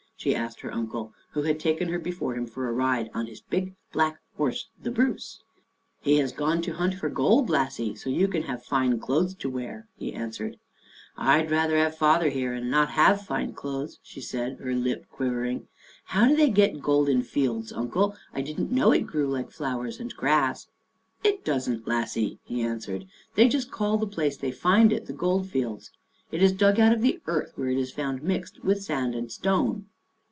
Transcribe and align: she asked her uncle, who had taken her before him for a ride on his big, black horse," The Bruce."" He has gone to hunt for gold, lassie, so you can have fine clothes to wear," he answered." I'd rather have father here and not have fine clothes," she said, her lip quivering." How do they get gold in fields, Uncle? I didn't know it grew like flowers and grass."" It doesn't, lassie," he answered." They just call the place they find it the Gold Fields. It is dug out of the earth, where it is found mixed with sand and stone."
she 0.23 0.35
asked 0.35 0.59
her 0.61 0.71
uncle, 0.71 1.11
who 1.31 1.41
had 1.41 1.59
taken 1.59 1.89
her 1.89 1.97
before 1.97 2.35
him 2.35 2.45
for 2.45 2.69
a 2.69 2.71
ride 2.71 3.09
on 3.11 3.25
his 3.25 3.41
big, 3.41 3.73
black 3.91 4.19
horse," 4.37 4.67
The 4.83 4.91
Bruce."" 4.91 5.41
He 6.03 6.19
has 6.19 6.31
gone 6.31 6.61
to 6.61 6.73
hunt 6.73 6.93
for 6.93 7.09
gold, 7.09 7.49
lassie, 7.49 7.95
so 7.95 8.11
you 8.11 8.27
can 8.27 8.43
have 8.43 8.63
fine 8.63 8.99
clothes 8.99 9.33
to 9.33 9.49
wear," 9.49 9.87
he 9.97 10.13
answered." 10.13 10.57
I'd 11.17 11.49
rather 11.49 11.75
have 11.77 11.97
father 11.97 12.29
here 12.29 12.53
and 12.53 12.69
not 12.69 12.89
have 12.91 13.23
fine 13.23 13.53
clothes," 13.53 13.97
she 14.03 14.21
said, 14.21 14.59
her 14.59 14.75
lip 14.75 15.07
quivering." 15.09 15.67
How 16.13 16.27
do 16.27 16.35
they 16.35 16.51
get 16.51 16.83
gold 16.83 17.09
in 17.09 17.23
fields, 17.23 17.73
Uncle? 17.73 18.15
I 18.31 18.41
didn't 18.41 18.71
know 18.71 18.91
it 18.91 19.07
grew 19.07 19.27
like 19.27 19.49
flowers 19.49 19.99
and 19.99 20.15
grass."" 20.15 20.67
It 21.23 21.43
doesn't, 21.43 21.87
lassie," 21.87 22.37
he 22.43 22.61
answered." 22.61 23.07
They 23.33 23.49
just 23.49 23.71
call 23.71 23.97
the 23.97 24.05
place 24.05 24.37
they 24.37 24.51
find 24.51 24.93
it 24.93 25.07
the 25.07 25.13
Gold 25.13 25.49
Fields. 25.49 25.89
It 26.31 26.43
is 26.43 26.51
dug 26.51 26.79
out 26.79 26.93
of 26.93 27.01
the 27.01 27.19
earth, 27.25 27.53
where 27.55 27.69
it 27.69 27.79
is 27.79 27.89
found 27.91 28.21
mixed 28.21 28.63
with 28.63 28.83
sand 28.83 29.15
and 29.15 29.31
stone." 29.31 29.87